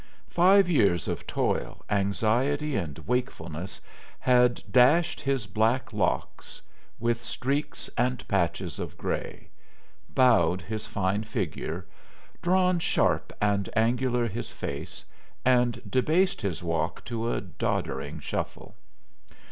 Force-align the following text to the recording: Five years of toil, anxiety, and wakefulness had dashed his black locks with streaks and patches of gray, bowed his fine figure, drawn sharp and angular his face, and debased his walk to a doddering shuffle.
Five 0.31 0.67
years 0.67 1.07
of 1.07 1.27
toil, 1.27 1.85
anxiety, 1.87 2.75
and 2.75 2.97
wakefulness 3.05 3.79
had 4.17 4.63
dashed 4.71 5.21
his 5.21 5.45
black 5.45 5.93
locks 5.93 6.59
with 6.99 7.23
streaks 7.23 7.87
and 7.95 8.27
patches 8.27 8.79
of 8.79 8.97
gray, 8.97 9.49
bowed 10.09 10.59
his 10.61 10.87
fine 10.87 11.23
figure, 11.23 11.85
drawn 12.41 12.79
sharp 12.79 13.31
and 13.39 13.69
angular 13.75 14.27
his 14.27 14.49
face, 14.51 15.05
and 15.45 15.79
debased 15.87 16.41
his 16.41 16.63
walk 16.63 17.05
to 17.05 17.31
a 17.31 17.39
doddering 17.39 18.19
shuffle. 18.19 18.73